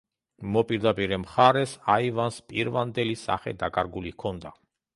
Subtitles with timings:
[0.53, 4.57] მოპირდაპირე მხარეს აივანს პირვანდელი სახე დაკარგული ჰქონდა.